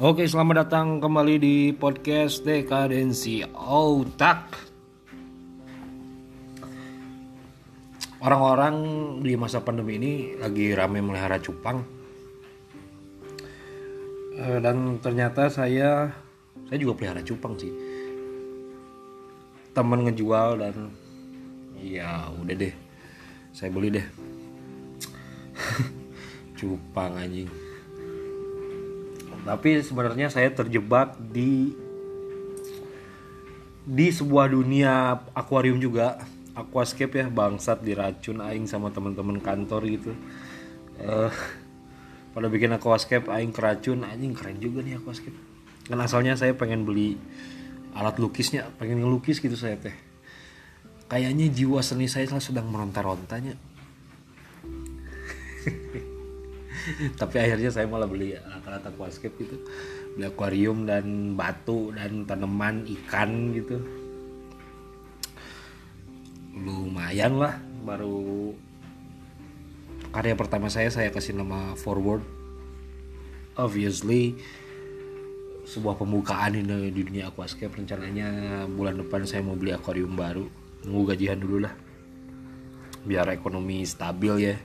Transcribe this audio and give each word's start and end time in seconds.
Oke, 0.00 0.24
selamat 0.24 0.64
datang 0.64 0.96
kembali 0.96 1.36
di 1.36 1.56
podcast 1.76 2.40
Dekadensi 2.40 3.44
Otak. 3.52 4.48
Orang-orang 8.24 8.76
di 9.20 9.36
masa 9.36 9.60
pandemi 9.60 10.00
ini 10.00 10.12
lagi 10.40 10.72
rame 10.72 11.04
melihara 11.04 11.36
cupang. 11.36 11.84
Eh, 14.40 14.56
Dan 14.64 15.04
ternyata 15.04 15.52
saya 15.52 16.08
saya 16.72 16.78
juga 16.80 16.96
pelihara 16.96 17.20
cupang 17.20 17.60
sih. 17.60 17.72
Temen 19.76 20.08
ngejual 20.08 20.64
dan 20.64 20.96
ya 21.76 22.32
udah 22.40 22.56
deh. 22.56 22.72
Saya 23.52 23.68
beli 23.68 24.00
deh. 24.00 24.06
cupang 26.56 27.20
anjing 27.20 27.69
tapi 29.44 29.80
sebenarnya 29.80 30.28
saya 30.28 30.52
terjebak 30.52 31.16
di 31.18 31.72
di 33.86 34.06
sebuah 34.12 34.52
dunia 34.52 35.24
akuarium 35.32 35.80
juga. 35.80 36.20
Aquascape 36.50 37.24
ya 37.24 37.26
bangsat 37.30 37.80
diracun 37.80 38.42
aing 38.42 38.66
sama 38.66 38.90
teman-teman 38.90 39.38
kantor 39.40 39.86
gitu. 39.86 40.12
Eh 40.98 41.32
pada 42.30 42.46
bikin 42.50 42.74
aquascape 42.74 43.30
aing 43.30 43.54
keracun. 43.54 44.04
Anjing 44.04 44.36
keren 44.36 44.58
juga 44.60 44.84
nih 44.84 44.98
aquascape. 45.00 45.38
Kan 45.88 45.98
asalnya 46.02 46.36
saya 46.36 46.52
pengen 46.58 46.84
beli 46.84 47.16
alat 47.96 48.18
lukisnya 48.22 48.70
pengen 48.76 49.00
ngelukis 49.00 49.40
gitu 49.40 49.56
saya 49.56 49.78
teh. 49.78 49.94
Kayaknya 51.10 51.50
jiwa 51.50 51.82
seni 51.82 52.06
saya 52.06 52.30
sedang 52.38 52.70
meronta-rontanya 52.70 53.58
tapi 57.20 57.36
akhirnya 57.40 57.70
saya 57.72 57.86
malah 57.86 58.08
beli 58.08 58.36
alat-alat 58.36 58.88
aquascape 58.90 59.36
gitu. 59.40 59.56
Beli 60.16 60.24
akuarium 60.26 60.84
dan 60.88 61.36
batu 61.38 61.92
dan 61.94 62.24
tanaman 62.24 62.84
ikan 62.88 63.54
gitu. 63.54 63.78
Lumayan 66.60 67.40
lah 67.40 67.56
baru 67.86 68.52
karya 70.10 70.34
pertama 70.34 70.66
saya 70.66 70.90
saya 70.90 71.08
kasih 71.14 71.38
nama 71.38 71.78
forward. 71.78 72.24
Obviously 73.56 74.36
sebuah 75.70 76.00
pembukaan 76.02 76.58
ini 76.58 76.90
di 76.90 77.02
dunia 77.06 77.30
aquascape 77.30 77.70
rencananya 77.70 78.64
bulan 78.66 78.98
depan 78.98 79.22
saya 79.22 79.46
mau 79.46 79.54
beli 79.54 79.70
akuarium 79.70 80.18
baru. 80.18 80.48
Nunggu 80.84 81.14
gajian 81.14 81.38
dulu 81.38 81.62
lah 81.64 81.74
biar 83.00 83.32
ekonomi 83.32 83.80
stabil 83.88 84.52
ya 84.52 84.56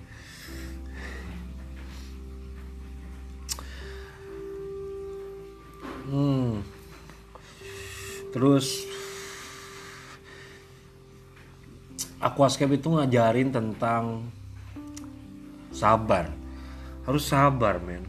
Hmm. 6.16 6.64
Terus 8.32 8.88
Aquascape 12.24 12.80
itu 12.80 12.88
ngajarin 12.88 13.52
tentang 13.52 14.24
sabar. 15.76 16.32
Harus 17.04 17.28
sabar, 17.28 17.84
men. 17.84 18.08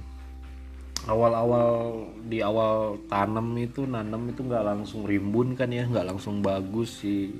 Awal-awal 1.10 2.06
di 2.24 2.40
awal 2.40 3.02
tanam 3.10 3.58
itu 3.58 3.84
nanam 3.84 4.30
itu 4.30 4.46
nggak 4.46 4.64
langsung 4.64 5.04
rimbun 5.04 5.58
kan 5.58 5.68
ya, 5.68 5.84
nggak 5.84 6.16
langsung 6.16 6.40
bagus 6.40 7.02
sih 7.02 7.34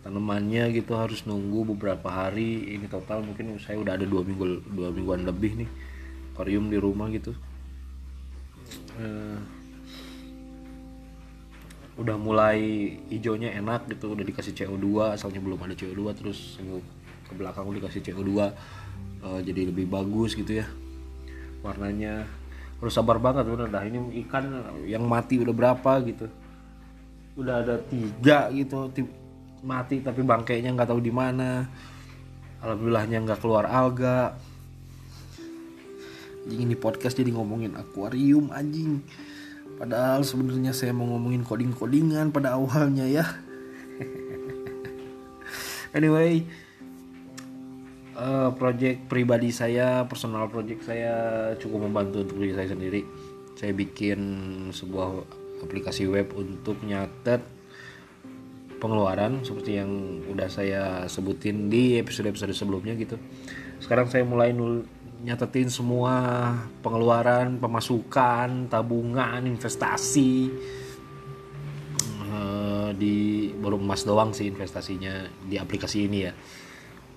tanamannya 0.00 0.74
gitu 0.74 0.98
harus 0.98 1.22
nunggu 1.24 1.72
beberapa 1.72 2.10
hari. 2.10 2.74
Ini 2.76 2.90
total 2.90 3.22
mungkin 3.22 3.56
saya 3.62 3.78
udah 3.78 3.94
ada 3.94 4.04
dua 4.04 4.26
minggu 4.26 4.66
dua 4.74 4.90
mingguan 4.90 5.22
lebih 5.24 5.64
nih 5.64 5.70
akuarium 6.34 6.68
di 6.68 6.78
rumah 6.78 7.08
gitu. 7.14 7.32
Eh, 9.00 9.38
udah 12.00 12.16
mulai 12.16 12.58
hijaunya 13.12 13.52
enak 13.60 13.92
gitu 13.92 14.16
udah 14.16 14.24
dikasih 14.24 14.56
CO2 14.56 15.20
asalnya 15.20 15.44
belum 15.44 15.60
ada 15.60 15.76
CO2 15.76 16.00
terus 16.16 16.56
ke 17.28 17.32
belakang 17.36 17.68
udah 17.68 17.84
dikasih 17.84 18.00
CO2 18.00 18.30
eh, 19.20 19.40
jadi 19.44 19.68
lebih 19.68 19.84
bagus 19.86 20.32
gitu 20.32 20.64
ya 20.64 20.66
warnanya. 21.60 22.24
Harus 22.80 22.96
sabar 22.96 23.20
banget 23.20 23.44
udah 23.44 23.68
dah 23.68 23.84
ini 23.84 24.24
ikan 24.24 24.44
yang 24.88 25.04
mati 25.04 25.36
udah 25.36 25.52
berapa 25.52 25.92
gitu. 26.08 26.26
Udah 27.36 27.60
ada 27.60 27.76
tiga 27.84 28.48
gitu 28.52 28.88
ti- 28.92 29.12
mati 29.60 30.00
tapi 30.00 30.24
bangkainya 30.24 30.72
nggak 30.72 30.88
tahu 30.88 31.00
di 31.04 31.12
mana. 31.12 31.68
Alhamdulillahnya 32.64 33.20
nggak 33.24 33.40
keluar 33.40 33.68
alga. 33.68 34.36
Ini 36.48 36.72
podcast 36.80 37.20
jadi 37.20 37.36
ngomongin 37.36 37.76
akuarium 37.76 38.48
anjing 38.48 39.04
Padahal 39.80 40.20
sebenarnya 40.28 40.76
saya 40.76 40.92
mau 40.92 41.08
ngomongin 41.08 41.40
coding-codingan 41.40 42.36
pada 42.36 42.60
awalnya 42.60 43.08
ya. 43.08 43.24
anyway, 45.96 46.44
eh, 48.12 48.50
project 48.60 49.08
pribadi 49.08 49.48
saya, 49.48 50.04
personal 50.04 50.52
project 50.52 50.84
saya 50.84 51.14
cukup 51.56 51.88
membantu 51.88 52.28
untuk 52.28 52.44
diri 52.44 52.52
saya 52.52 52.76
sendiri. 52.76 53.08
Saya 53.56 53.72
bikin 53.72 54.20
sebuah 54.68 55.24
aplikasi 55.64 56.04
web 56.12 56.28
untuk 56.36 56.76
nyatet 56.84 57.40
pengeluaran 58.80 59.40
seperti 59.40 59.80
yang 59.80 60.20
udah 60.28 60.48
saya 60.52 61.08
sebutin 61.08 61.72
di 61.72 61.96
episode-episode 61.96 62.52
sebelumnya 62.52 62.92
gitu. 63.00 63.16
Sekarang 63.80 64.12
saya 64.12 64.28
mulai 64.28 64.52
nyatetin 65.20 65.68
semua 65.68 66.14
pengeluaran, 66.80 67.60
pemasukan, 67.60 68.68
tabungan, 68.72 69.44
investasi. 69.44 70.48
Eh, 72.30 72.90
di 72.96 73.16
baru 73.58 73.76
emas 73.76 74.06
doang 74.06 74.32
sih 74.32 74.48
investasinya 74.48 75.28
di 75.44 75.60
aplikasi 75.60 76.08
ini 76.08 76.18
ya. 76.24 76.32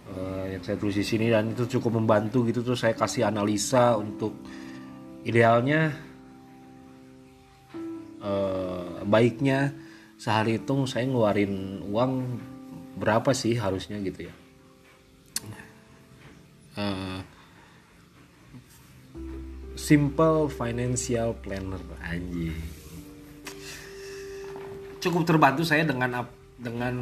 Eh, 0.04 0.46
yang 0.58 0.62
saya 0.62 0.76
tulis 0.76 1.00
di 1.00 1.06
sini 1.08 1.32
dan 1.32 1.56
itu 1.56 1.64
cukup 1.80 2.04
membantu 2.04 2.44
gitu 2.44 2.60
terus 2.60 2.84
saya 2.84 2.92
kasih 2.92 3.24
analisa 3.24 3.96
untuk 3.96 4.36
idealnya 5.24 5.96
eh, 8.20 9.00
baiknya 9.08 9.72
sehari 10.20 10.60
itu 10.60 10.84
saya 10.92 11.08
ngeluarin 11.08 11.88
uang 11.88 12.12
berapa 13.00 13.32
sih 13.32 13.56
harusnya 13.56 14.00
gitu 14.04 14.28
ya. 14.28 14.34
Eh, 16.74 17.20
simple 19.84 20.48
financial 20.48 21.36
planner 21.44 21.84
anjing. 22.00 22.56
Cukup 25.04 25.28
terbantu 25.28 25.68
saya 25.68 25.84
dengan 25.84 26.24
dengan 26.56 26.96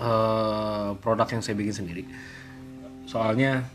eh, 0.00 0.88
produk 0.96 1.28
yang 1.28 1.42
saya 1.44 1.60
bikin 1.60 1.76
sendiri. 1.76 2.02
Soalnya 3.04 3.68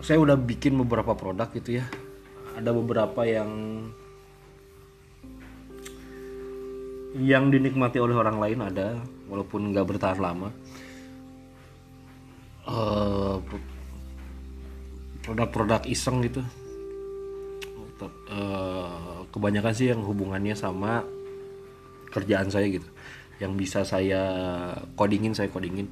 saya 0.00 0.16
udah 0.24 0.40
bikin 0.40 0.80
beberapa 0.80 1.12
produk 1.12 1.52
gitu 1.52 1.84
ya. 1.84 1.86
Ada 2.56 2.72
beberapa 2.72 3.28
yang 3.28 3.52
yang 7.20 7.52
dinikmati 7.52 8.00
oleh 8.00 8.16
orang 8.16 8.40
lain 8.40 8.58
ada 8.64 8.96
walaupun 9.28 9.70
nggak 9.70 9.86
bertahan 9.86 10.18
lama 10.18 10.50
pro- 13.44 13.68
produk-produk 15.24 15.84
iseng 15.88 16.24
gitu. 16.24 16.42
Eh, 18.04 19.18
kebanyakan 19.30 19.72
sih 19.72 19.88
yang 19.92 20.02
hubungannya 20.04 20.52
sama 20.52 21.04
kerjaan 22.10 22.50
saya 22.50 22.66
gitu. 22.68 22.88
Yang 23.38 23.52
bisa 23.56 23.80
saya 23.86 24.22
codingin 24.98 25.32
saya 25.32 25.48
codingin. 25.48 25.88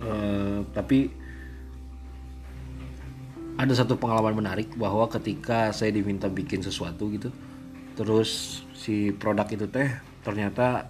Eh, 0.00 0.60
tapi 0.72 1.10
ada 3.60 3.76
satu 3.76 4.00
pengalaman 4.00 4.32
menarik 4.40 4.72
bahwa 4.76 5.04
ketika 5.12 5.68
saya 5.76 5.92
diminta 5.92 6.32
bikin 6.32 6.64
sesuatu 6.64 7.12
gitu 7.12 7.28
terus 7.92 8.62
si 8.72 9.12
produk 9.12 9.44
itu 9.52 9.68
teh 9.68 9.92
ternyata 10.24 10.88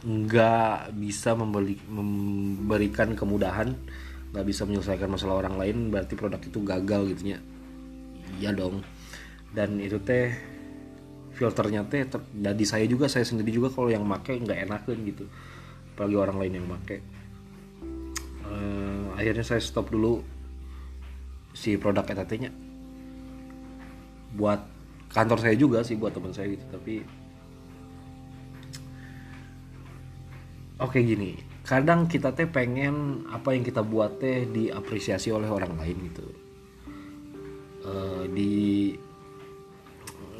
nggak 0.00 0.96
bisa 0.96 1.36
membeli, 1.36 1.76
memberikan 1.88 3.12
kemudahan 3.12 3.76
nggak 4.30 4.46
bisa 4.46 4.62
menyelesaikan 4.64 5.10
masalah 5.10 5.42
orang 5.42 5.58
lain 5.58 5.76
berarti 5.90 6.14
produk 6.14 6.40
itu 6.40 6.62
gagal 6.62 7.02
gitu 7.12 7.34
ya 7.36 7.40
iya 8.38 8.54
dong. 8.54 8.84
Dan 9.50 9.82
itu 9.82 9.98
teh 9.98 10.30
filternya 11.34 11.88
teh 11.88 12.06
di 12.32 12.66
saya 12.68 12.84
juga 12.86 13.10
saya 13.10 13.26
sendiri 13.26 13.50
juga 13.50 13.72
kalau 13.72 13.90
yang 13.90 14.06
make 14.06 14.30
nggak 14.30 14.70
enakan 14.70 14.96
gitu. 15.08 15.24
Apalagi 15.96 16.16
orang 16.16 16.36
lain 16.38 16.52
yang 16.62 16.66
make. 16.70 17.02
Eh, 18.50 19.04
akhirnya 19.18 19.42
saya 19.42 19.58
stop 19.58 19.90
dulu 19.90 20.22
si 21.50 21.74
produk 21.74 22.06
ETT 22.06 22.32
nya 22.38 22.50
buat 24.30 24.62
kantor 25.10 25.42
saya 25.42 25.58
juga 25.58 25.82
sih 25.82 25.98
buat 25.98 26.14
teman 26.14 26.30
saya 26.30 26.54
gitu. 26.54 26.64
Tapi 26.70 27.02
oke 30.80 30.98
gini. 30.98 31.36
Kadang 31.60 32.08
kita 32.08 32.32
teh 32.32 32.48
pengen 32.48 33.28
apa 33.30 33.52
yang 33.54 33.62
kita 33.62 33.84
buat 33.84 34.18
teh 34.18 34.48
diapresiasi 34.48 35.30
oleh 35.30 35.46
orang 35.46 35.76
lain 35.76 35.96
gitu. 36.08 36.26
Uh, 37.80 38.24
di 38.32 38.92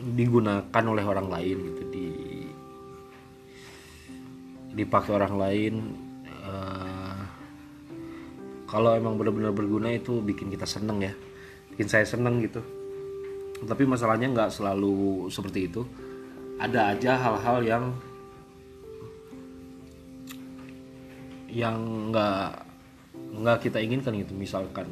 digunakan 0.00 0.84
oleh 0.84 1.04
orang 1.04 1.28
lain 1.28 1.56
gitu 1.70 1.82
di 1.92 2.08
dipakai 4.75 5.12
orang 5.12 5.34
lain. 5.37 5.75
Uh, 6.40 7.20
kalau 8.64 8.96
emang 8.96 9.19
benar-benar 9.20 9.52
berguna 9.52 9.92
itu 9.92 10.25
bikin 10.25 10.48
kita 10.48 10.64
seneng 10.64 11.04
ya. 11.04 11.12
Bikin 11.75 11.87
saya 11.87 12.08
seneng 12.08 12.40
gitu. 12.42 12.64
Tapi 13.60 13.84
masalahnya 13.84 14.32
nggak 14.32 14.50
selalu 14.50 15.28
seperti 15.28 15.69
itu. 15.69 15.84
Ada 16.56 16.96
aja 16.96 17.12
hal-hal 17.16 17.58
yang 17.64 17.84
yang 21.50 22.11
nggak 22.14 22.47
nggak 23.43 23.58
kita 23.62 23.79
inginkan 23.82 24.14
gitu. 24.19 24.32
Misalkan 24.35 24.87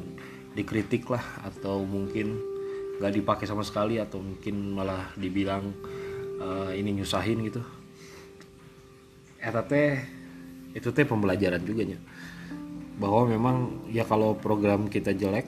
dikritik 0.53 1.07
lah 1.07 1.23
atau 1.47 1.83
mungkin 1.87 2.39
nggak 2.99 3.13
dipakai 3.15 3.47
sama 3.47 3.63
sekali 3.63 3.95
atau 3.95 4.19
mungkin 4.19 4.75
malah 4.75 5.15
dibilang 5.15 5.71
uh, 6.43 6.71
ini 6.75 6.99
nyusahin 6.99 7.39
gitu. 7.47 7.63
Eta 9.39 9.63
teh 9.63 10.03
itu 10.75 10.91
teh 10.91 11.07
pembelajaran 11.07 11.63
juga 11.63 11.87
nya. 11.87 11.99
Bahwa 12.99 13.23
memang 13.23 13.87
ya 13.87 14.03
kalau 14.03 14.35
program 14.35 14.91
kita 14.91 15.15
jelek 15.15 15.47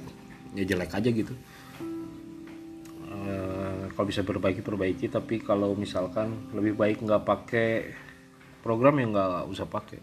ya 0.56 0.64
jelek 0.64 0.96
aja 0.96 1.10
gitu. 1.12 1.36
Uh, 3.12 3.92
kalau 3.92 4.08
bisa 4.08 4.24
perbaiki 4.24 4.64
perbaiki. 4.64 5.12
Tapi 5.12 5.44
kalau 5.44 5.76
misalkan 5.76 6.52
lebih 6.56 6.80
baik 6.80 7.04
nggak 7.04 7.28
pakai 7.28 7.70
program 8.64 8.96
yang 9.04 9.12
nggak 9.12 9.52
usah 9.52 9.68
pakai 9.68 10.00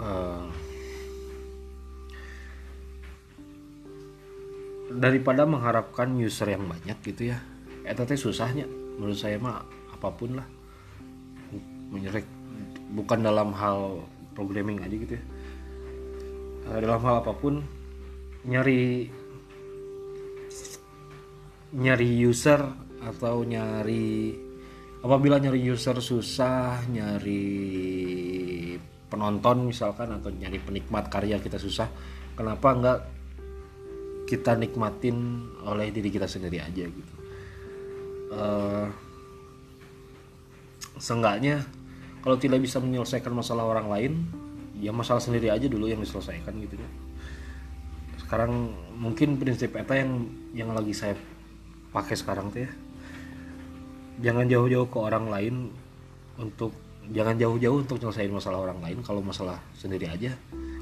uh, 0.00 0.44
daripada 4.96 5.44
mengharapkan 5.44 6.14
user 6.16 6.52
yang 6.52 6.64
banyak 6.64 6.96
gitu 7.04 7.34
ya 7.34 7.38
eta 7.86 8.02
teh 8.02 8.18
susahnya. 8.18 8.66
Menurut 8.98 9.16
saya 9.16 9.38
mah 9.38 9.62
apa 9.94 10.10
pun 10.10 10.42
lah. 10.42 10.46
Menyerek 11.94 12.26
bukan 12.98 13.22
dalam 13.22 13.54
hal 13.54 14.02
programming 14.34 14.82
aja 14.82 14.96
gitu 14.98 15.14
ya. 15.14 15.24
Uh, 16.66 16.78
dalam 16.82 16.98
hal 16.98 17.22
apa 17.22 17.32
pun 17.38 17.62
nyari 18.46 19.06
nyari 21.76 22.08
user 22.26 22.62
atau 23.02 23.46
nyari 23.46 24.34
apabila 25.02 25.38
nyari 25.38 25.62
user 25.62 25.98
susah 26.02 26.82
nyari 26.90 27.46
penonton 29.06 29.70
misalkan 29.70 30.10
atau 30.10 30.30
nyari 30.34 30.58
penikmat 30.58 31.06
karya 31.06 31.38
kita 31.38 31.56
susah 31.56 31.86
kenapa 32.34 32.68
enggak 32.74 32.98
kita 34.26 34.58
nikmatin 34.58 35.46
oleh 35.62 35.94
diri 35.94 36.10
kita 36.10 36.26
sendiri 36.26 36.58
aja 36.58 36.82
gitu? 36.82 37.14
Uh, 38.34 38.90
seenggaknya 40.98 41.62
kalau 42.26 42.34
tidak 42.34 42.58
bisa 42.58 42.82
menyelesaikan 42.82 43.30
masalah 43.30 43.62
orang 43.62 43.86
lain 43.86 44.12
ya 44.82 44.90
masalah 44.90 45.22
sendiri 45.22 45.48
aja 45.48 45.70
dulu 45.70 45.86
yang 45.86 46.02
diselesaikan 46.02 46.58
gitu 46.58 46.74
ya 46.74 46.90
sekarang 48.26 48.74
mungkin 48.98 49.38
prinsip 49.38 49.78
eta 49.78 49.94
yang 49.94 50.26
yang 50.50 50.70
lagi 50.74 50.90
saya 50.90 51.14
pakai 51.94 52.18
sekarang 52.18 52.50
tuh 52.50 52.66
ya 52.66 52.70
jangan 54.20 54.50
jauh-jauh 54.50 54.88
ke 54.90 54.98
orang 54.98 55.30
lain 55.30 55.54
untuk 56.40 56.74
jangan 57.14 57.38
jauh-jauh 57.38 57.82
untuk 57.82 58.02
nyelesain 58.02 58.30
masalah 58.30 58.70
orang 58.70 58.78
lain. 58.82 58.98
Kalau 59.02 59.22
masalah 59.22 59.58
sendiri 59.78 60.10
aja 60.10 60.34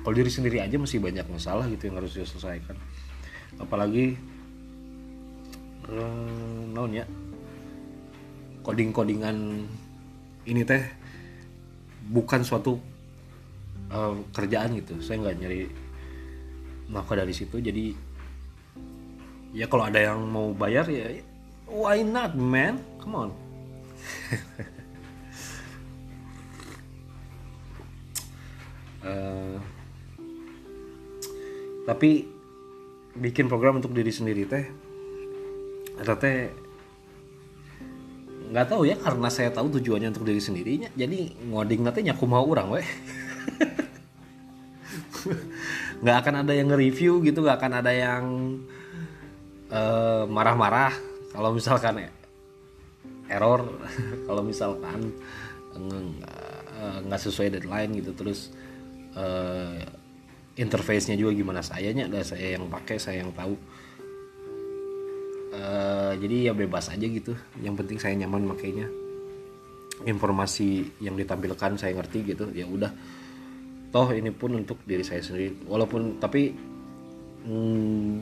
kalau 0.05 0.21
diri 0.21 0.29
sendiri 0.29 0.61
aja 0.61 0.77
masih 0.77 1.01
banyak 1.01 1.25
masalah 1.33 1.65
gitu 1.73 1.89
yang 1.89 1.97
harus 1.97 2.13
diselesaikan 2.13 2.77
apalagi 3.57 4.21
hmm, 5.89 6.77
naon 6.77 6.93
ya 6.93 7.09
coding-codingan 8.61 9.65
ini 10.45 10.61
teh 10.61 10.85
bukan 12.05 12.45
suatu 12.45 12.77
uh, 13.89 14.17
kerjaan 14.37 14.77
gitu. 14.77 15.01
Saya 15.01 15.25
nggak 15.25 15.37
nyari 15.41 15.61
nafkah 16.93 17.17
dari 17.17 17.33
situ. 17.33 17.61
Jadi 17.61 17.97
ya 19.57 19.69
kalau 19.73 19.89
ada 19.89 20.01
yang 20.01 20.21
mau 20.29 20.53
bayar 20.53 20.85
ya 20.93 21.17
why 21.65 22.05
not 22.05 22.37
man? 22.37 22.77
Come 23.01 23.17
on 23.17 23.31
uh, 29.05 29.57
tapi 31.85 32.27
bikin 33.15 33.47
program 33.47 33.79
untuk 33.79 33.95
diri 33.95 34.11
sendiri 34.11 34.43
teh 34.49 34.65
atau 36.01 36.17
teh 36.19 36.51
nggak 38.51 38.67
tahu 38.67 38.87
ya 38.87 38.97
karena 38.99 39.29
saya 39.31 39.51
tahu 39.55 39.71
tujuannya 39.79 40.11
untuk 40.11 40.27
diri 40.27 40.43
sendirinya 40.43 40.91
jadi 40.99 41.31
ngoding 41.49 41.81
nanti 41.87 42.03
nyaku 42.05 42.25
mau 42.27 42.45
orang 42.45 42.81
weh. 42.81 42.87
Nggak 46.05 46.17
akan 46.21 46.35
ada 46.45 46.53
yang 46.53 46.69
nge-review 46.69 47.25
gitu 47.25 47.41
nggak 47.41 47.57
akan 47.57 47.73
ada 47.81 47.93
yang 47.97 48.25
marah-marah. 50.29 50.93
Uh, 50.93 51.33
kalau 51.33 51.51
misalkan 51.57 52.13
error 53.33 53.65
kalau 54.29 54.43
misalkan 54.45 55.17
nggak 57.09 57.21
sesuai 57.25 57.59
deadline 57.59 57.91
gitu 57.99 58.13
terus 58.15 58.55
uh, 59.19 59.79
interface-nya 60.55 61.19
juga 61.19 61.35
gimana? 61.35 61.61
Sayanya 61.63 62.07
ada 62.07 62.23
saya 62.23 62.59
yang 62.59 62.71
pakai 62.71 62.97
saya 62.99 63.23
yang 63.23 63.35
tahu. 63.35 63.55
Uh, 65.55 66.13
jadi 66.19 66.51
ya 66.51 66.53
bebas 66.55 66.91
aja 66.91 67.07
gitu. 67.07 67.35
Yang 67.63 67.75
penting 67.85 67.99
saya 68.03 68.15
nyaman 68.19 68.47
makainya. 68.47 68.87
Informasi 70.05 70.91
yang 70.99 71.15
ditampilkan 71.15 71.79
saya 71.79 71.95
ngerti 71.95 72.35
gitu 72.35 72.51
ya 72.51 72.67
udah. 72.67 72.91
Toh 73.95 74.11
ini 74.11 74.35
pun 74.35 74.59
untuk 74.59 74.83
diri 74.83 75.07
saya 75.07 75.23
sendiri. 75.23 75.55
Walaupun 75.71 76.19
tapi 76.19 76.51
hmm, 77.47 78.19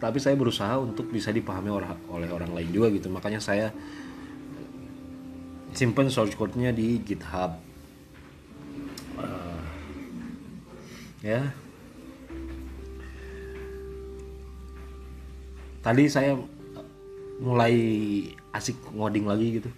tapi 0.00 0.18
saya 0.18 0.34
berusaha 0.34 0.80
untuk 0.80 1.12
bisa 1.12 1.30
dipahami 1.30 1.68
orang, 1.70 1.94
oleh 2.08 2.32
orang 2.32 2.50
lain 2.56 2.72
juga 2.72 2.88
gitu. 2.90 3.12
Makanya 3.12 3.38
saya 3.38 3.68
simpen 5.72 6.08
source 6.12 6.36
code-nya 6.36 6.72
di 6.72 7.00
GitHub 7.00 7.71
ya. 11.22 11.40
Tadi 15.82 16.04
saya 16.10 16.38
mulai 17.42 17.74
asik 18.54 18.78
ngoding 18.94 19.26
lagi 19.26 19.62
gitu. 19.62 19.70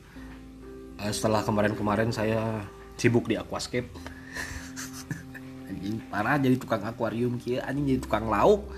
Uh, 1.01 1.13
setelah 1.13 1.45
kemarin-kemarin 1.45 2.13
saya 2.13 2.65
sibuk 2.97 3.29
di 3.29 3.37
aquascape. 3.37 3.89
Anjing 5.69 6.01
parah 6.09 6.37
jadi 6.41 6.57
tukang 6.57 6.85
akuarium 6.85 7.37
kia 7.41 7.65
anjing 7.65 7.97
jadi 7.97 8.01
tukang 8.05 8.29
lauk. 8.29 8.69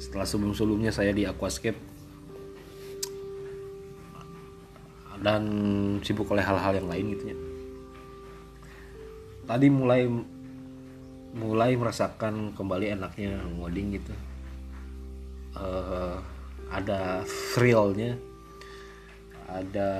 Setelah 0.00 0.28
sebelum-sebelumnya 0.28 0.92
saya 0.92 1.12
di 1.12 1.24
aquascape. 1.24 1.80
Dan 5.18 5.42
sibuk 6.04 6.30
oleh 6.30 6.44
hal-hal 6.44 6.78
yang 6.78 6.88
lain 6.88 7.06
gitu 7.16 7.24
ya 7.34 7.38
tadi 9.48 9.72
mulai 9.72 10.04
mulai 11.38 11.78
merasakan 11.78 12.52
kembali 12.58 12.98
enaknya 12.98 13.38
ngoding 13.56 13.96
gitu. 13.96 14.14
Uh, 15.54 16.18
ada 16.68 17.24
thrillnya 17.54 18.18
ada 19.48 19.90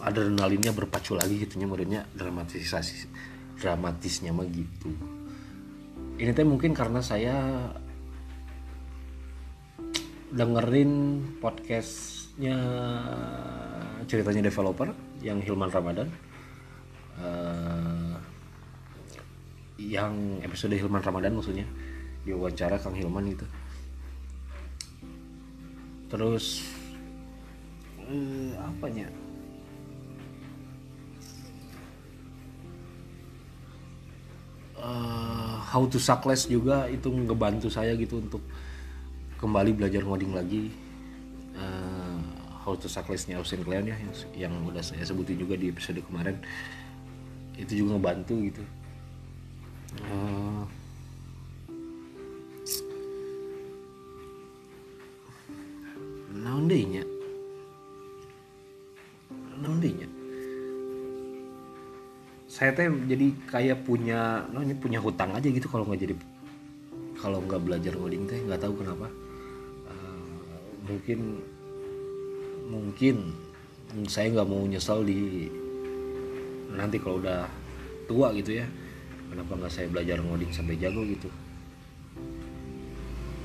adrenalinnya 0.00 0.72
berpacu 0.72 1.12
lagi 1.12 1.44
gitu 1.44 1.60
nya 1.60 2.08
dramatisasi 2.16 3.10
dramatisnya 3.60 4.32
mah 4.32 4.48
gitu. 4.48 4.90
Ini 6.16 6.32
teh 6.32 6.48
mungkin 6.48 6.72
karena 6.72 7.04
saya 7.04 7.68
dengerin 10.32 10.92
podcastnya 11.40 12.56
ceritanya 14.08 14.48
developer 14.48 14.88
yang 15.20 15.44
Hilman 15.44 15.68
Ramadan. 15.68 16.08
Uh, 17.16 17.75
yang 19.76 20.40
episode 20.40 20.76
Hilman 20.76 21.04
Ramadan 21.04 21.36
maksudnya. 21.36 21.68
Diwawancara 22.24 22.80
Kang 22.80 22.96
Hilman 22.96 23.28
gitu. 23.30 23.46
Terus 26.10 26.64
eh, 28.00 28.52
apanya? 28.56 29.06
Uh, 34.76 35.58
how 35.66 35.82
to 35.88 35.98
suckless 35.98 36.46
juga 36.46 36.86
itu 36.86 37.10
ngebantu 37.10 37.66
saya 37.66 37.96
gitu 37.98 38.22
untuk 38.22 38.44
kembali 39.40 39.76
belajar 39.76 40.04
ngoding 40.04 40.32
lagi. 40.36 40.72
Uh, 41.56 42.20
How 42.66 42.74
to 42.74 42.90
Suck 42.90 43.06
Less-nya 43.06 43.38
Austin 43.38 43.62
Kleon 43.62 43.86
ya 43.86 43.94
yang, 43.94 44.12
yang 44.34 44.52
udah 44.66 44.82
saya 44.82 45.06
sebutin 45.06 45.38
juga 45.38 45.54
di 45.54 45.70
episode 45.70 46.02
kemarin. 46.02 46.34
Itu 47.54 47.78
juga 47.78 47.94
ngebantu 47.94 48.34
gitu 48.42 48.62
uh, 50.04 50.62
naon 56.36 56.68
nya 56.68 57.06
saya 62.56 62.72
teh 62.72 62.88
jadi 62.88 63.26
kayak 63.52 63.84
punya 63.84 64.48
no, 64.48 64.64
ini 64.64 64.72
punya 64.72 64.96
hutang 64.96 65.36
aja 65.36 65.44
gitu 65.44 65.68
kalau 65.68 65.84
nggak 65.84 66.08
jadi 66.08 66.14
kalau 67.20 67.44
nggak 67.44 67.60
belajar 67.60 67.92
coding 67.92 68.24
teh 68.24 68.40
nggak 68.48 68.64
tahu 68.64 68.80
kenapa. 68.80 69.12
Uh, 69.84 70.64
mungkin 70.88 71.44
mungkin 72.64 73.16
saya 74.08 74.32
nggak 74.32 74.48
mau 74.48 74.64
nyesal 74.64 75.04
di 75.04 75.52
nanti 76.72 76.96
kalau 76.96 77.20
udah 77.20 77.44
tua 78.08 78.32
gitu 78.32 78.64
ya 78.64 78.66
kenapa 79.30 79.52
nggak 79.58 79.72
saya 79.72 79.86
belajar 79.90 80.18
ngoding 80.22 80.52
sampai 80.52 80.78
jago 80.78 81.02
gitu? 81.06 81.28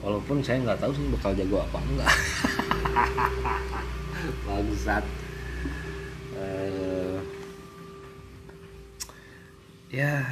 Walaupun 0.01 0.41
saya 0.41 0.61
nggak 0.65 0.81
tahu 0.81 0.91
sih 0.97 1.05
bakal 1.13 1.31
jago 1.37 1.61
apa 1.61 1.77
enggak. 1.77 2.13
Bangsat. 4.49 5.05
Uh, 6.33 7.21
ya. 9.93 10.25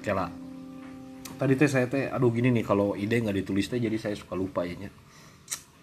Kela 0.00 0.39
tadi 1.40 1.56
teh 1.56 1.72
saya 1.72 1.88
teh 1.88 2.04
aduh 2.12 2.28
gini 2.28 2.52
nih 2.52 2.60
kalau 2.68 2.92
ide 2.92 3.16
nggak 3.16 3.40
ditulis 3.40 3.64
teh 3.64 3.80
jadi 3.80 3.96
saya 3.96 4.12
suka 4.12 4.36
lupa 4.36 4.60
ya 4.68 4.76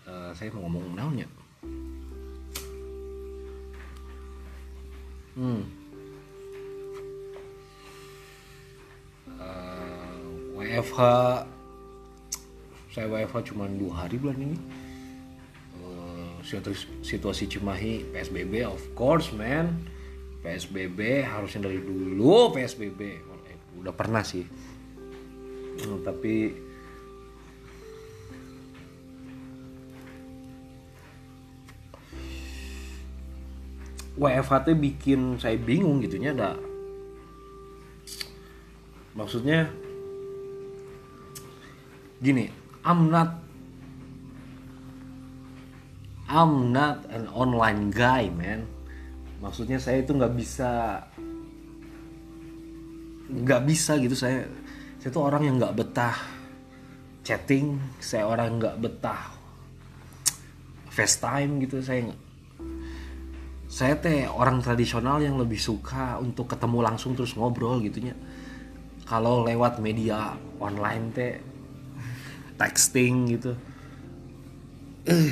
uh, 0.06 0.30
saya 0.38 0.54
mau 0.54 0.70
ngomong 0.70 0.94
naonnya 0.94 1.26
hmm. 5.34 5.62
Uh, 9.38 10.62
eh, 10.62 10.78
WFH 10.78 11.00
saya 12.94 13.06
WFH 13.10 13.54
cuma 13.54 13.70
dua 13.70 13.94
hari 14.02 14.18
bulan 14.18 14.42
ini. 14.42 14.58
Uh, 15.78 16.42
situasi 17.06 17.46
Cimahi 17.46 18.10
PSBB 18.10 18.66
of 18.66 18.82
course 18.98 19.30
man. 19.30 19.86
PSBB 20.42 21.22
harusnya 21.22 21.70
dari 21.70 21.78
dulu 21.86 22.58
PSBB 22.58 23.22
udah 23.78 23.94
pernah 23.94 24.26
sih 24.26 24.42
hmm, 25.84 26.00
tapi 26.02 26.34
WFH 34.18 34.74
bikin 34.74 35.38
saya 35.38 35.62
bingung 35.62 36.02
gitu 36.02 36.18
nya 36.18 36.34
ada 36.34 36.58
maksudnya 39.14 39.70
gini 42.18 42.50
I'm 42.82 43.14
not 43.14 43.48
I'm 46.28 46.76
not 46.76 47.08
an 47.08 47.32
online 47.32 47.88
guy 47.88 48.28
man. 48.28 48.68
Maksudnya 49.40 49.80
saya 49.80 50.04
itu 50.04 50.12
nggak 50.12 50.36
bisa 50.36 50.72
nggak 53.28 53.62
bisa 53.64 53.96
gitu 54.00 54.16
saya 54.16 54.48
saya 54.98 55.10
tuh 55.14 55.24
orang 55.24 55.44
yang 55.46 55.56
nggak 55.62 55.76
betah 55.78 56.18
chatting 57.22 57.78
saya 58.02 58.26
orang 58.26 58.58
nggak 58.58 58.76
betah 58.82 59.34
FaceTime 60.90 61.62
gitu 61.62 61.84
saya 61.84 62.10
saya 63.68 64.00
teh 64.00 64.26
orang 64.26 64.64
tradisional 64.64 65.20
yang 65.20 65.36
lebih 65.36 65.60
suka 65.60 66.18
untuk 66.18 66.50
ketemu 66.50 66.88
langsung 66.88 67.14
terus 67.14 67.36
ngobrol 67.36 67.84
gitunya. 67.84 68.16
Kalau 69.04 69.44
lewat 69.44 69.84
media 69.84 70.34
online 70.58 71.12
teh 71.12 71.36
texting 72.56 73.38
gitu. 73.38 73.52
Uh, 75.06 75.30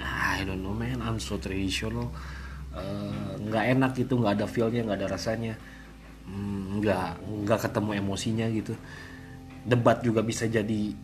I 0.00 0.46
don't 0.46 0.62
know 0.62 0.72
man. 0.72 1.02
I'm 1.02 1.18
so 1.18 1.36
traditional. 1.36 2.14
Eh, 2.70 3.34
nggak 3.50 3.64
uh, 3.66 3.70
enak 3.74 3.92
gitu 3.98 4.14
nggak 4.14 4.40
ada 4.40 4.46
feelnya 4.46 4.86
nggak 4.86 5.04
ada 5.04 5.08
rasanya 5.18 5.58
Hmm, 6.26 6.80
nggak 6.80 7.22
nggak 7.46 7.60
ketemu 7.68 7.90
emosinya 8.00 8.46
gitu. 8.52 8.74
Debat 9.64 10.00
juga 10.00 10.24
bisa 10.24 10.48
jadi 10.48 10.94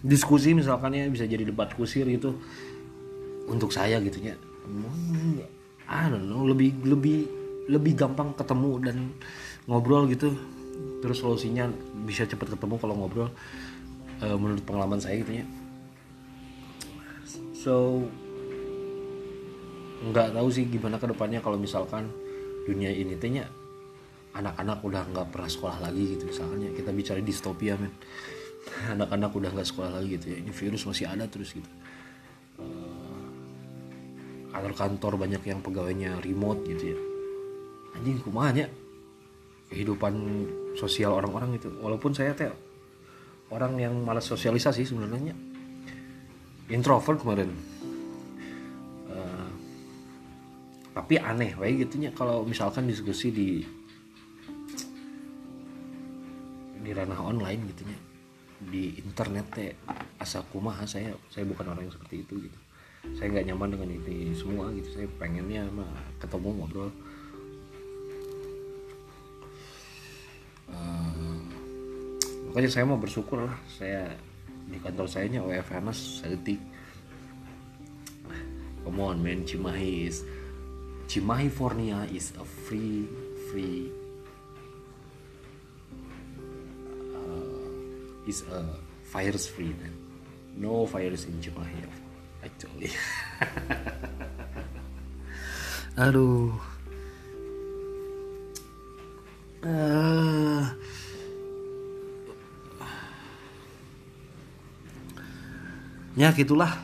diskusi 0.00 0.56
misalkan 0.56 0.96
ya 0.96 1.04
bisa 1.08 1.28
jadi 1.28 1.44
debat 1.44 1.72
kusir 1.76 2.08
gitu. 2.08 2.36
Untuk 3.50 3.74
saya 3.74 3.98
gitu 4.00 4.20
ya. 4.20 4.36
Know 5.90 6.46
lebih 6.46 6.86
lebih 6.86 7.18
lebih 7.70 7.92
gampang 7.98 8.34
ketemu 8.34 8.70
dan 8.82 8.96
ngobrol 9.66 10.06
gitu. 10.08 10.32
Terus 11.04 11.20
solusinya 11.20 11.68
bisa 12.06 12.24
cepat 12.24 12.56
ketemu 12.56 12.74
kalau 12.80 12.94
ngobrol 12.96 13.28
uh, 14.22 14.36
menurut 14.38 14.62
pengalaman 14.64 15.00
saya 15.02 15.20
gitu 15.20 15.42
ya. 15.42 15.46
So 17.60 18.04
nggak 20.00 20.32
tahu 20.32 20.48
sih 20.48 20.64
gimana 20.64 20.96
ke 20.96 21.04
depannya 21.12 21.44
kalau 21.44 21.60
misalkan 21.60 22.08
dunia 22.64 22.88
ini 22.88 23.20
tehnya 23.20 23.44
anak-anak 24.30 24.78
udah 24.86 25.02
nggak 25.10 25.26
pernah 25.34 25.50
sekolah 25.50 25.78
lagi 25.82 26.16
gitu 26.16 26.30
misalnya. 26.30 26.68
Kita 26.74 26.90
bicara 26.94 27.20
distopia 27.22 27.74
men. 27.74 27.92
Anak-anak 28.94 29.30
udah 29.34 29.50
nggak 29.56 29.68
sekolah 29.68 29.90
lagi 30.00 30.18
gitu 30.18 30.26
ya. 30.34 30.36
Ini 30.40 30.50
virus 30.52 30.82
masih 30.86 31.06
ada 31.10 31.24
terus 31.26 31.54
gitu. 31.56 31.70
Eh, 32.60 33.26
kantor-kantor 34.50 35.12
banyak 35.18 35.42
yang 35.46 35.60
pegawainya 35.62 36.22
remote 36.22 36.62
gitu 36.66 36.94
ya. 36.94 36.98
Anjing 37.98 38.22
kumanya 38.22 38.66
kehidupan 39.70 40.14
sosial 40.78 41.14
orang-orang 41.14 41.58
itu. 41.58 41.70
Walaupun 41.82 42.14
saya 42.14 42.34
teh 42.34 42.50
orang 43.50 43.78
yang 43.78 43.94
malas 44.02 44.26
sosialisasi 44.30 44.86
sebenarnya 44.86 45.34
introvert 46.70 47.18
kemarin. 47.18 47.50
Uh, 49.10 49.50
tapi 50.94 51.18
aneh 51.18 51.58
wae 51.58 51.82
gitunya 51.82 52.14
kalau 52.14 52.46
misalkan 52.46 52.86
diskusi 52.86 53.34
di 53.34 53.62
di 56.80 56.90
ranah 56.96 57.20
online 57.20 57.60
gitu 57.76 57.84
ya 57.84 58.00
di 58.60 59.00
internet 59.00 59.46
teh 59.56 59.72
asa 60.20 60.44
kumaha 60.52 60.84
saya 60.84 61.16
saya 61.32 61.48
bukan 61.48 61.72
orang 61.72 61.88
yang 61.88 61.94
seperti 61.96 62.28
itu 62.28 62.34
gitu. 62.44 62.58
Saya 63.16 63.32
nggak 63.32 63.46
nyaman 63.48 63.68
dengan 63.72 63.88
ini 63.96 64.36
semua 64.36 64.68
gitu. 64.76 64.88
Saya 64.92 65.06
pengennya 65.16 65.64
mah 65.72 65.88
ketemu 66.20 66.48
ngobrol. 66.60 66.92
Uh, 70.68 71.40
makanya 72.52 72.68
saya 72.68 72.84
mau 72.84 73.00
bersyukur 73.00 73.48
lah. 73.48 73.56
Saya 73.64 74.12
di 74.68 74.76
kantor 74.76 75.08
saya 75.08 75.26
nya 75.32 75.40
WFNS 75.40 76.20
sedetik 76.20 76.60
come 78.84 79.00
on 79.00 79.24
man. 79.24 79.48
Cimahi 79.48 80.04
is 80.04 80.20
Cimahi 81.08 81.48
Fornia 81.48 82.04
is 82.12 82.36
a 82.36 82.44
free 82.44 83.08
free 83.48 83.88
is 88.30 88.46
a 88.46 88.62
virus 89.10 89.50
free 89.50 89.74
man. 89.74 89.90
No 90.54 90.86
virus 90.86 91.26
in 91.26 91.42
Cimahi 91.42 91.82
actually. 92.46 92.94
Aduh. 96.06 96.54
Uh, 99.60 100.64
ya 106.14 106.30
gitulah. 106.32 106.78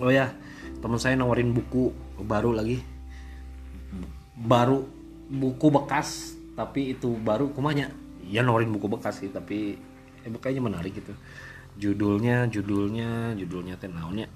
Oh 0.00 0.08
ya 0.10 0.32
teman 0.80 0.98
saya 0.98 1.14
nawarin 1.20 1.52
buku 1.52 1.92
baru 2.24 2.56
lagi. 2.56 2.80
Baru 4.32 4.88
buku 5.28 5.68
bekas 5.68 6.32
tapi 6.56 6.96
itu 6.96 7.12
baru 7.20 7.52
kumanya. 7.52 7.92
Ya 8.26 8.40
nawarin 8.40 8.72
buku 8.72 8.88
bekas 8.90 9.22
sih 9.22 9.30
tapi 9.30 9.78
eh 10.26 10.30
kayaknya 10.42 10.62
menarik 10.66 10.92
gitu. 10.98 11.14
Judulnya 11.78 12.50
judulnya 12.50 13.38
judulnya 13.38 13.78
teh 13.78 13.86
naonnya? 13.86 14.26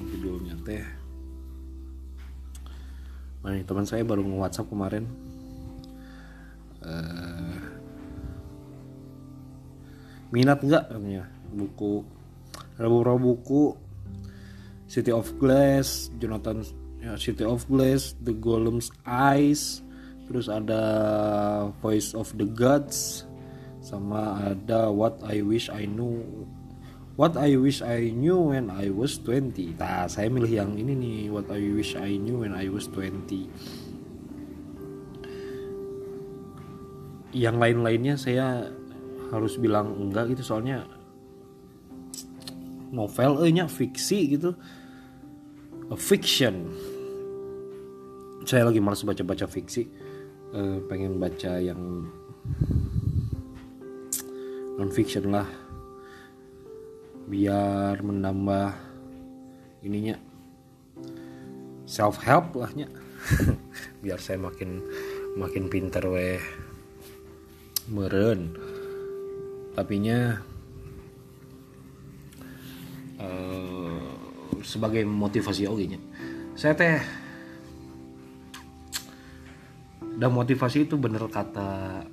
Judulnya 0.00 0.56
teh. 0.64 0.84
Nah, 3.40 3.56
teman 3.64 3.84
saya 3.84 4.04
baru 4.04 4.24
nge 4.24 4.36
WhatsApp 4.40 4.70
kemarin. 4.72 5.04
Uh, 6.80 7.56
minat 10.32 10.64
nggak 10.64 10.88
buku. 11.52 12.04
Beberapa 12.80 13.20
buku. 13.20 13.76
City 14.90 15.14
of 15.14 15.30
Glass 15.38 16.10
Jonathan 16.18 16.66
ya, 16.98 17.14
City 17.14 17.46
of 17.46 17.62
Glass 17.70 18.18
The 18.18 18.34
Golem's 18.34 18.90
Eyes. 19.06 19.86
Terus 20.26 20.50
ada 20.50 20.82
Voice 21.82 22.14
of 22.14 22.30
the 22.34 22.46
Gods 22.46 23.29
sama 23.80 24.52
ada 24.52 24.92
What 24.92 25.24
I 25.24 25.40
Wish 25.44 25.72
I 25.72 25.88
Knew. 25.88 26.46
What 27.18 27.36
I 27.36 27.56
Wish 27.56 27.84
I 27.84 28.12
Knew 28.14 28.54
When 28.54 28.72
I 28.72 28.88
Was 28.88 29.20
20 29.20 29.76
Nah 29.76 30.08
saya 30.08 30.32
milih 30.32 30.56
yang 30.56 30.72
ini 30.78 30.96
nih 30.96 31.28
What 31.28 31.52
I 31.52 31.60
Wish 31.68 31.92
I 31.92 32.16
Knew 32.16 32.40
When 32.40 32.56
I 32.56 32.72
Was 32.72 32.88
20 32.88 33.50
Yang 37.36 37.56
lain-lainnya 37.60 38.16
saya 38.16 38.72
harus 39.28 39.60
bilang 39.60 40.00
enggak 40.00 40.32
gitu 40.32 40.42
soalnya 40.48 40.88
novel 42.90 43.46
eh 43.46 43.50
nya 43.54 43.70
fiksi 43.70 44.36
gitu. 44.36 44.50
A 45.90 45.96
fiction. 45.98 46.70
Saya 48.46 48.66
lagi 48.66 48.82
malas 48.82 49.02
baca-baca 49.06 49.46
fiksi. 49.46 49.86
Uh, 50.50 50.82
pengen 50.90 51.22
baca 51.22 51.62
yang 51.62 52.10
non 54.80 54.88
fiction 54.88 55.28
lah. 55.28 55.44
Biar 57.28 58.00
menambah 58.00 58.72
ininya. 59.84 60.16
Self 61.84 62.24
help 62.24 62.56
lahnya. 62.56 62.88
Biar 64.02 64.16
saya 64.16 64.40
makin 64.40 64.80
makin 65.36 65.68
pinter 65.68 66.00
weh 66.08 66.40
meren. 67.92 68.56
Tapinya 69.76 70.40
uh, 73.20 74.00
sebagai 74.64 75.04
motivasi 75.04 75.68
oke 75.68 75.84
nya. 75.84 76.00
Saya 76.56 76.72
teh 76.72 76.96
dan 80.20 80.32
motivasi 80.32 80.88
itu 80.88 80.96
bener 81.00 81.24
kata 81.28 82.04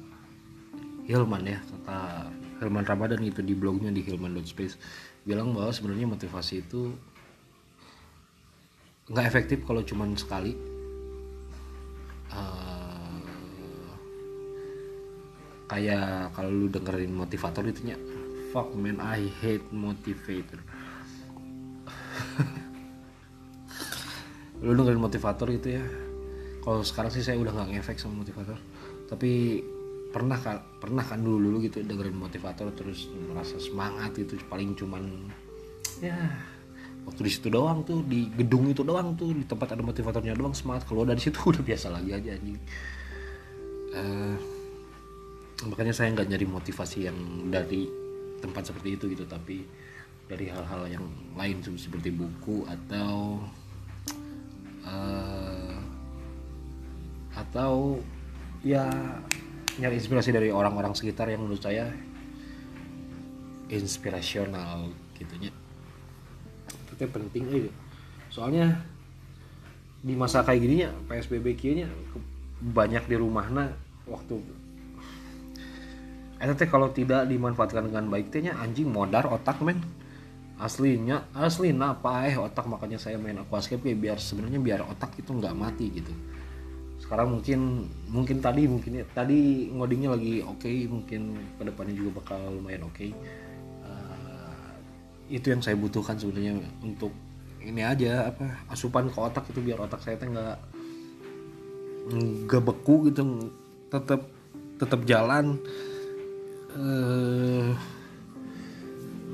Hilman 1.07 1.43
ya 1.43 1.59
kata 1.59 2.27
Hilman 2.57 2.85
Ramadan 2.85 3.21
itu 3.21 3.45
di 3.45 3.53
blognya 3.53 3.93
di 3.93 4.01
Hilman.space 4.01 4.75
bilang 5.27 5.53
bahwa 5.53 5.69
sebenarnya 5.69 6.07
motivasi 6.09 6.65
itu 6.65 6.93
nggak 9.07 9.25
efektif 9.27 9.63
kalau 9.63 9.81
cuman 9.85 10.17
sekali. 10.17 10.55
Uh, 12.27 13.23
kayak 15.71 16.31
kalau 16.35 16.51
lu 16.51 16.67
dengerin 16.67 17.15
motivator 17.15 17.63
itu 17.67 17.91
nya 17.91 17.97
fuck 18.51 18.71
man 18.75 18.99
I 18.99 19.31
hate 19.43 19.67
motivator. 19.71 20.59
Lu 24.65 24.73
dengerin 24.73 24.97
motivator 24.99 25.47
itu 25.53 25.77
ya 25.77 25.85
kalau 26.65 26.83
sekarang 26.83 27.13
sih 27.15 27.23
saya 27.23 27.39
udah 27.39 27.55
nggak 27.55 27.79
ngefek 27.79 27.95
sama 27.95 28.27
motivator. 28.27 28.59
Tapi 29.07 29.63
pernah 30.11 30.35
kan 30.35 30.59
pernah 30.77 31.01
kan 31.01 31.21
dulu 31.21 31.41
dulu 31.41 31.57
gitu 31.65 31.81
dengerin 31.81 32.13
motivator 32.13 32.69
terus 32.73 33.09
merasa 33.09 33.57
semangat 33.57 34.13
itu 34.21 34.37
paling 34.45 34.77
cuman 34.77 35.25
ya 35.97 36.17
waktu 37.07 37.21
di 37.25 37.31
situ 37.31 37.47
doang 37.49 37.81
tuh 37.81 38.03
di 38.05 38.29
gedung 38.35 38.69
itu 38.69 38.85
doang 38.85 39.17
tuh 39.17 39.33
di 39.33 39.47
tempat 39.47 39.73
ada 39.73 39.81
motivatornya 39.81 40.37
doang 40.37 40.53
semangat 40.53 40.85
kalau 40.85 41.07
dari 41.07 41.17
situ 41.17 41.39
udah 41.51 41.63
biasa 41.63 41.87
lagi 41.89 42.11
aja 42.13 42.29
anjing. 42.35 42.59
Uh, 43.97 44.37
makanya 45.65 45.95
saya 45.95 46.13
nggak 46.13 46.29
nyari 46.29 46.45
motivasi 46.45 47.09
yang 47.09 47.17
dari 47.49 47.89
tempat 48.37 48.69
seperti 48.69 48.93
itu 48.93 49.09
gitu 49.09 49.25
tapi 49.25 49.65
dari 50.27 50.51
hal-hal 50.51 50.85
yang 50.91 51.05
lain 51.33 51.63
seperti 51.63 52.13
buku 52.13 52.67
atau 52.67 53.41
uh, 54.85 55.79
atau 57.33 57.97
ya 58.61 58.85
nyari 59.77 59.95
inspirasi 60.01 60.29
dari 60.33 60.49
orang-orang 60.49 60.93
sekitar 60.97 61.29
yang 61.29 61.45
menurut 61.45 61.61
saya 61.61 61.89
inspirasional 63.69 64.89
gitunya 65.17 65.53
itu 66.97 67.05
penting 67.05 67.43
aja 67.53 67.71
soalnya 68.33 68.67
di 70.01 70.13
masa 70.17 70.41
kayak 70.41 70.61
gini 70.61 70.75
ya 70.87 70.91
PSBB 71.05 71.53
kayaknya 71.53 71.87
banyak 72.61 73.05
di 73.05 73.15
rumahnya 73.17 73.73
waktu 74.09 74.41
itu 76.37 76.53
teh 76.53 76.69
kalau 76.69 76.93
tidak 76.93 77.25
dimanfaatkan 77.25 77.89
dengan 77.89 78.05
baik 78.13 78.29
tehnya 78.29 78.53
anjing 78.61 78.93
modar 78.93 79.25
otak 79.25 79.57
men. 79.65 79.81
Aslinya 80.57 81.29
asli 81.37 81.69
apa 81.69 82.29
eh 82.29 82.37
otak. 82.37 82.65
Makanya 82.65 82.97
saya 82.97 83.17
main 83.21 83.37
aquascape 83.41 83.93
ya 83.93 83.97
biar 83.97 84.17
sebenarnya 84.17 84.57
biar 84.61 84.81
otak 84.85 85.17
itu 85.17 85.29
nggak 85.33 85.53
mati 85.53 85.85
gitu 85.93 86.13
sekarang 87.07 87.39
mungkin 87.39 87.87
mungkin 88.11 88.37
tadi 88.43 88.67
mungkin 88.67 88.91
ya 88.99 89.05
tadi 89.15 89.71
ngodingnya 89.71 90.11
lagi 90.11 90.43
oke 90.43 90.59
okay, 90.59 90.91
mungkin 90.91 91.39
ke 91.55 91.63
depannya 91.63 91.95
juga 91.95 92.19
bakal 92.19 92.59
lumayan 92.59 92.83
oke 92.83 92.99
okay. 92.99 93.15
uh, 93.87 94.75
itu 95.31 95.55
yang 95.55 95.63
saya 95.63 95.79
butuhkan 95.79 96.19
sebenarnya 96.19 96.59
untuk 96.83 97.15
ini 97.63 97.79
aja 97.79 98.27
apa 98.27 98.67
asupan 98.67 99.07
ke 99.07 99.17
otak 99.23 99.47
itu 99.47 99.63
biar 99.63 99.79
otak 99.87 100.03
saya 100.03 100.19
nggak 100.19 100.57
nggak 102.47 102.63
beku 102.63 103.07
gitu 103.07 103.55
tetap 103.87 104.27
tetap 104.75 104.99
jalan 105.07 105.55
uh, 106.75 107.71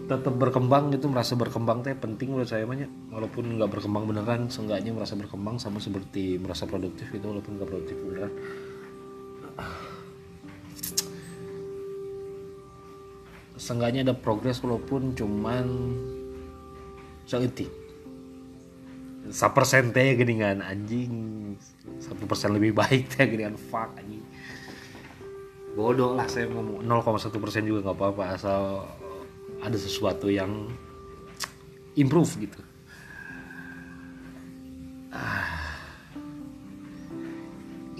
tetap 0.04 0.36
berkembang 0.36 0.92
gitu 0.92 1.08
merasa 1.08 1.40
berkembang 1.40 1.80
teh 1.80 1.96
penting 1.96 2.36
menurut 2.36 2.50
saya 2.52 2.68
banyak 2.68 2.92
walaupun 3.08 3.56
nggak 3.56 3.72
berkembang 3.72 4.04
beneran 4.04 4.52
seenggaknya 4.52 4.92
merasa 4.92 5.16
berkembang 5.16 5.56
sama 5.56 5.80
seperti 5.80 6.36
merasa 6.44 6.68
produktif 6.68 7.08
itu 7.16 7.24
walaupun 7.24 7.56
nggak 7.56 7.70
produktif 7.72 7.98
beneran. 8.04 8.34
Seenggaknya 13.56 14.12
ada 14.12 14.16
progres 14.18 14.60
walaupun 14.60 15.16
cuman 15.16 15.66
seetik 17.24 17.72
persen 19.56 19.96
teh 19.96 20.20
kan 20.20 20.60
anjing. 20.60 21.14
Satu 22.04 22.28
persen 22.28 22.52
lebih 22.52 22.76
baik 22.76 23.08
teh 23.08 23.24
kan 23.24 23.56
fuck 23.56 23.96
anjing. 23.96 24.20
Bodoh 25.80 26.14
lah 26.14 26.28
saya 26.28 26.52
ngomong. 26.52 26.84
0,1 26.84 27.40
persen 27.40 27.64
juga 27.64 27.88
nggak 27.88 27.98
apa-apa 27.98 28.24
asal 28.36 28.84
ada 29.64 29.80
sesuatu 29.80 30.28
yang 30.28 30.68
improve 31.96 32.44
gitu. 32.44 32.60
Ah. 35.14 35.62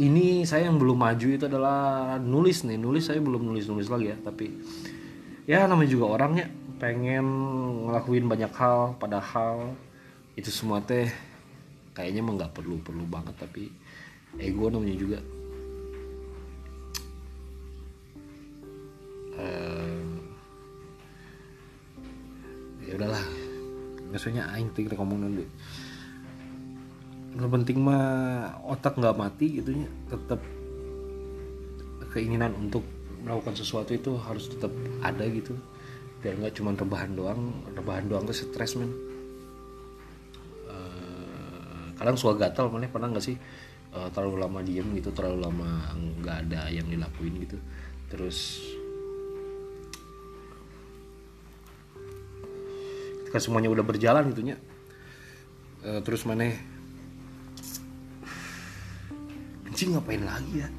ini 0.02 0.42
saya 0.50 0.66
yang 0.66 0.82
belum 0.82 0.98
maju 0.98 1.28
itu 1.30 1.46
adalah 1.46 2.18
nulis 2.18 2.66
nih. 2.66 2.76
Nulis 2.76 3.08
saya 3.08 3.22
belum 3.22 3.46
nulis 3.48 3.70
nulis 3.70 3.88
lagi 3.88 4.12
ya 4.12 4.18
tapi 4.20 4.50
ya 5.46 5.70
namanya 5.70 5.94
juga 5.94 6.06
orangnya 6.10 6.50
pengen 6.82 7.24
ngelakuin 7.88 8.26
banyak 8.28 8.52
hal 8.58 8.98
padahal 8.98 9.78
itu 10.34 10.50
semua 10.50 10.82
teh 10.82 11.08
kayaknya 11.94 12.26
emang 12.26 12.42
nggak 12.42 12.58
perlu 12.58 12.82
perlu 12.82 13.06
banget 13.06 13.38
tapi 13.38 13.70
ego 14.42 14.74
namanya 14.74 14.98
juga 14.98 15.20
maksudnya 24.24 24.48
aing 24.56 24.72
tinggal 24.72 25.04
ngomong 25.04 25.20
dulu 25.20 25.44
yang 27.36 27.52
penting 27.52 27.84
mah 27.84 28.56
otak 28.72 28.96
nggak 28.96 29.20
mati 29.20 29.60
gitunya 29.60 29.84
tetap 30.08 30.40
keinginan 32.16 32.56
untuk 32.56 32.88
melakukan 33.20 33.52
sesuatu 33.52 33.92
itu 33.92 34.16
harus 34.16 34.48
tetap 34.48 34.72
ada 35.04 35.28
gitu. 35.28 35.58
Biar 36.24 36.40
nggak 36.40 36.56
cuma 36.56 36.72
rebahan 36.72 37.12
doang 37.18 37.52
rebahan 37.74 38.08
doang 38.08 38.24
ke 38.30 38.32
stres 38.32 38.80
men. 38.80 38.96
Uh, 40.70 41.90
kadang 42.00 42.16
suka 42.16 42.48
gatal 42.48 42.72
mana 42.72 42.88
pernah 42.88 43.12
nggak 43.12 43.26
sih? 43.28 43.36
Uh, 43.92 44.08
terlalu 44.14 44.40
lama 44.40 44.62
diem 44.62 44.86
gitu 44.94 45.10
terlalu 45.10 45.44
lama 45.44 45.90
nggak 46.22 46.38
ada 46.48 46.70
yang 46.70 46.86
dilakuin 46.86 47.44
gitu. 47.44 47.58
Terus 48.08 48.62
ketika 53.34 53.50
semuanya 53.50 53.74
udah 53.74 53.82
berjalan 53.82 54.30
gitunya 54.30 54.62
e, 55.82 56.06
terus 56.06 56.22
mana 56.22 56.54
anjing 59.66 59.98
ngapain 59.98 60.22
lagi 60.22 60.62
ya? 60.62 60.70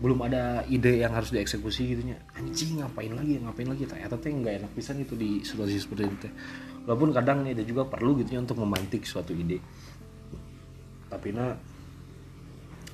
Belum 0.00 0.16
ada 0.24 0.64
ide 0.64 1.04
yang 1.04 1.12
harus 1.12 1.28
dieksekusi 1.28 1.92
gitunya 1.92 2.16
anjing 2.32 2.80
ngapain 2.80 3.12
lagi 3.12 3.36
ngapain 3.36 3.68
lagi 3.68 3.84
ternyata 3.84 4.16
teh 4.16 4.32
nggak 4.32 4.64
enak 4.64 4.72
pisan 4.72 5.04
itu 5.04 5.12
di 5.12 5.44
situasi 5.44 5.76
seperti 5.76 6.08
itu 6.08 6.28
walaupun 6.88 7.12
kadang 7.12 7.44
ide 7.44 7.68
juga 7.68 7.84
perlu 7.84 8.16
gitu 8.24 8.32
ya 8.32 8.40
untuk 8.40 8.64
memantik 8.64 9.04
suatu 9.04 9.36
ide. 9.36 9.60
Tapi 11.12 11.36
nah 11.36 11.52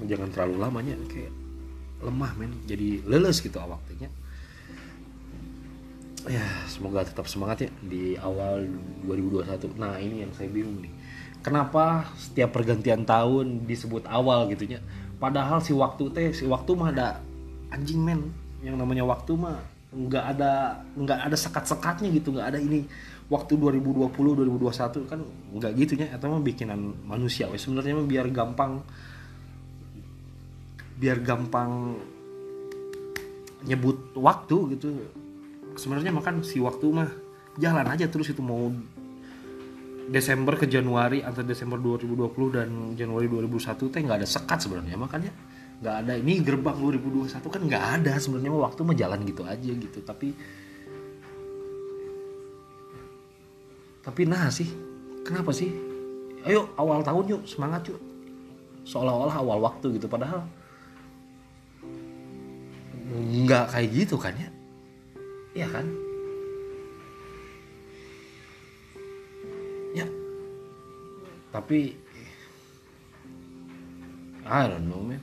jangan 0.02 0.34
terlalu 0.34 0.66
lamanya 0.66 0.98
kayak 1.06 1.30
lemah 2.02 2.34
men 2.34 2.58
jadi 2.66 3.06
leles 3.06 3.38
gitu 3.38 3.54
awaknya 3.62 4.10
ya 6.30 6.46
semoga 6.70 7.02
tetap 7.02 7.26
semangat 7.26 7.66
ya 7.66 7.70
di 7.82 8.14
awal 8.14 8.62
2021 9.02 9.74
nah 9.82 9.98
ini 9.98 10.22
yang 10.22 10.32
saya 10.38 10.46
bingung 10.46 10.78
nih. 10.78 10.92
Kenapa 11.42 12.06
setiap 12.14 12.54
pergantian 12.54 13.02
tahun 13.02 13.66
disebut 13.66 14.06
awal 14.06 14.46
gitu 14.54 14.78
ya 14.78 14.80
padahal 15.18 15.58
si 15.58 15.74
waktu 15.74 16.06
teh 16.14 16.30
si 16.30 16.46
waktu 16.46 16.70
mah 16.78 16.94
ada 16.94 17.18
anjing 17.74 17.98
men. 17.98 18.30
Yang 18.62 18.76
namanya 18.78 19.04
waktu 19.10 19.34
mah 19.34 19.58
nggak 19.90 20.24
ada 20.38 20.78
nggak 20.94 21.18
ada 21.26 21.36
sekat-sekatnya 21.36 22.08
gitu 22.14 22.38
nggak 22.38 22.54
ada 22.54 22.58
ini. 22.62 22.86
Waktu 23.26 23.58
2020 23.58 24.10
2021 24.10 25.10
kan 25.10 25.20
nggak 25.58 25.72
gitu 25.82 25.92
ya 25.98 26.14
atau 26.14 26.30
mah 26.30 26.42
bikinan 26.46 26.94
manusia. 27.02 27.50
Weh. 27.50 27.58
sebenarnya 27.58 27.98
mah 27.98 28.06
biar 28.06 28.26
gampang 28.30 28.86
biar 31.00 31.18
gampang 31.24 31.96
nyebut 33.64 34.12
waktu 34.14 34.76
gitu 34.76 34.88
sebenarnya 35.80 36.12
makan 36.12 36.44
si 36.44 36.60
waktu 36.60 36.84
mah 36.92 37.08
jalan 37.56 37.88
aja 37.88 38.04
terus 38.12 38.28
itu 38.28 38.44
mau 38.44 38.68
Desember 40.12 40.60
ke 40.60 40.68
Januari 40.68 41.24
atau 41.24 41.40
Desember 41.40 41.80
2020 41.80 42.56
dan 42.56 42.68
Januari 42.98 43.30
2001 43.32 43.88
teh 43.88 44.00
nggak 44.04 44.18
ada 44.20 44.28
sekat 44.28 44.58
sebenarnya 44.60 45.00
makanya 45.00 45.32
nggak 45.80 45.96
ada. 46.04 46.12
Ini 46.20 46.44
gerbang 46.44 46.76
2021 46.76 47.40
kan 47.48 47.62
nggak 47.64 47.84
ada 47.96 48.12
sebenarnya. 48.20 48.52
Waktu 48.52 48.80
mah 48.84 48.96
jalan 48.98 49.20
gitu 49.24 49.42
aja 49.48 49.72
gitu. 49.72 49.98
Tapi 50.04 50.28
tapi 54.04 54.22
nah 54.28 54.52
sih 54.52 54.68
kenapa 55.24 55.54
sih? 55.56 55.72
Ayo 56.44 56.74
awal 56.76 57.00
tahun 57.00 57.24
yuk 57.38 57.42
semangat 57.48 57.88
yuk. 57.88 58.00
Seolah-olah 58.84 59.36
awal 59.40 59.62
waktu 59.64 59.96
gitu. 59.96 60.10
Padahal 60.10 60.44
nggak 63.10 63.72
kayak 63.72 63.88
gitu 63.94 64.18
kan 64.18 64.34
ya 64.34 64.59
Iya 65.50 65.66
kan? 65.66 65.86
Ya. 69.90 70.06
Tapi 71.50 71.98
I 74.46 74.66
don't 74.66 74.86
know 74.86 75.02
man. 75.02 75.22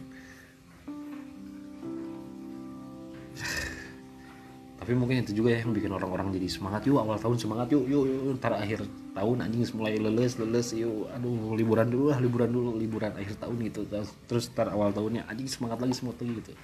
Tapi 4.88 4.96
mungkin 4.96 5.20
itu 5.20 5.36
juga 5.36 5.52
ya 5.52 5.68
yang 5.68 5.76
bikin 5.76 5.92
orang-orang 5.92 6.32
jadi 6.32 6.48
semangat. 6.48 6.88
Yuk 6.88 7.04
awal 7.04 7.20
tahun 7.20 7.36
semangat. 7.36 7.68
Yuk 7.76 7.92
yuk, 7.92 8.08
yuk. 8.08 8.40
ntar 8.40 8.56
akhir 8.56 8.88
tahun 9.12 9.44
anjing 9.44 9.68
mulai 9.76 10.00
leles 10.00 10.40
leles. 10.40 10.72
Yuk 10.76 11.12
aduh 11.12 11.56
liburan 11.60 11.92
dulu 11.92 12.16
lah 12.16 12.20
liburan 12.24 12.48
dulu 12.48 12.72
liburan 12.80 13.12
akhir 13.16 13.36
tahun 13.36 13.68
gitu. 13.68 13.84
Terus 14.28 14.48
ntar 14.56 14.72
awal 14.72 14.96
tahunnya 14.96 15.28
anjing 15.28 15.48
semangat 15.52 15.84
lagi 15.84 15.92
semua 15.92 16.16
gitu. 16.16 16.56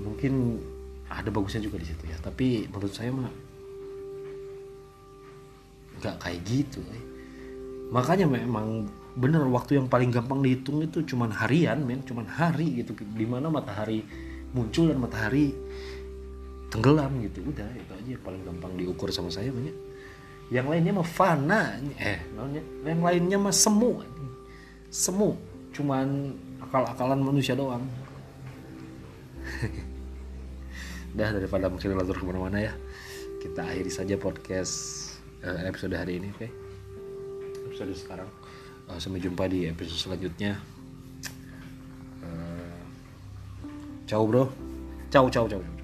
Mungkin 0.00 0.60
ada 1.08 1.28
bagusnya 1.32 1.64
juga 1.64 1.80
di 1.80 1.86
situ 1.88 2.04
ya. 2.04 2.16
Tapi 2.20 2.68
menurut 2.68 2.92
saya 2.92 3.10
mah 3.12 3.30
nggak 5.98 6.16
kayak 6.22 6.40
gitu 6.46 6.78
eh. 6.94 7.04
makanya 7.90 8.30
memang 8.30 8.86
bener 9.18 9.42
waktu 9.50 9.82
yang 9.82 9.90
paling 9.90 10.14
gampang 10.14 10.38
dihitung 10.46 10.78
itu 10.84 11.02
cuman 11.02 11.32
harian 11.32 11.80
men. 11.82 12.04
Cuman 12.04 12.28
hari 12.28 12.84
gitu. 12.84 12.92
Di 12.94 13.26
mana 13.26 13.48
matahari 13.48 14.04
muncul 14.52 14.92
dan 14.92 15.00
matahari 15.00 15.56
tenggelam 16.68 17.18
gitu. 17.24 17.42
Udah 17.48 17.68
itu 17.72 17.92
aja 17.92 18.14
paling 18.20 18.44
gampang 18.44 18.76
diukur 18.76 19.08
sama 19.08 19.32
saya 19.32 19.48
banyak. 19.48 19.74
Yang 20.48 20.66
lainnya 20.72 20.92
mah 20.96 21.08
fana 21.08 21.76
eh 22.00 22.20
yang 22.84 23.00
lainnya 23.00 23.38
mah 23.40 23.52
semu 23.52 24.04
semu. 24.88 25.36
Cuman 25.72 26.36
akal-akalan 26.68 27.20
manusia 27.20 27.56
doang 27.56 27.84
Dah 31.18 31.34
daripada 31.34 31.66
mungkin 31.66 31.98
latur 31.98 32.14
ke 32.14 32.22
mana-mana 32.22 32.62
ya. 32.62 32.72
Kita 33.42 33.66
akhiri 33.66 33.90
saja 33.90 34.14
podcast 34.14 34.74
uh, 35.42 35.66
episode 35.66 35.98
hari 35.98 36.22
ini 36.22 36.30
oke? 36.30 36.46
Okay? 36.46 36.50
Episode 37.66 37.98
sekarang. 37.98 38.30
Uh, 38.86 39.02
Sampai 39.02 39.18
jumpa 39.18 39.50
di 39.50 39.66
episode 39.66 39.98
selanjutnya. 39.98 40.62
Uh, 42.22 42.78
Ciao 44.06 44.22
bro. 44.30 44.46
Ciao 45.10 45.26
ciao 45.26 45.50
ciao 45.50 45.77